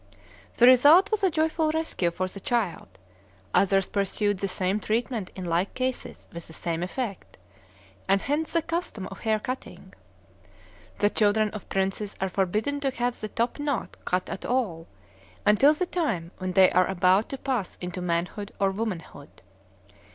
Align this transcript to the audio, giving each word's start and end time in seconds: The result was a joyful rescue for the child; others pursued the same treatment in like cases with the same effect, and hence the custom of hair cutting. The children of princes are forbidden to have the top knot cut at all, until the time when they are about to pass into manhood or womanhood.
The 0.55 0.65
result 0.65 1.11
was 1.11 1.21
a 1.23 1.29
joyful 1.29 1.69
rescue 1.69 2.09
for 2.09 2.27
the 2.27 2.39
child; 2.39 2.87
others 3.53 3.85
pursued 3.85 4.39
the 4.39 4.47
same 4.47 4.79
treatment 4.79 5.29
in 5.35 5.45
like 5.45 5.75
cases 5.75 6.25
with 6.33 6.47
the 6.47 6.53
same 6.53 6.81
effect, 6.81 7.37
and 8.07 8.19
hence 8.19 8.53
the 8.53 8.63
custom 8.63 9.05
of 9.11 9.19
hair 9.19 9.37
cutting. 9.39 9.93
The 10.97 11.11
children 11.11 11.51
of 11.51 11.69
princes 11.69 12.15
are 12.19 12.29
forbidden 12.29 12.79
to 12.79 12.89
have 12.89 13.19
the 13.19 13.29
top 13.29 13.59
knot 13.59 13.95
cut 14.03 14.27
at 14.27 14.43
all, 14.43 14.87
until 15.45 15.75
the 15.75 15.85
time 15.85 16.31
when 16.39 16.53
they 16.53 16.71
are 16.71 16.87
about 16.87 17.29
to 17.29 17.37
pass 17.37 17.77
into 17.79 18.01
manhood 18.01 18.51
or 18.59 18.71
womanhood. 18.71 19.43